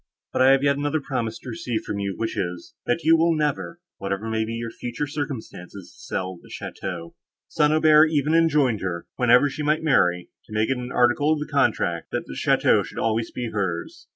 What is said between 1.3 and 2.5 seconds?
to receive from you, which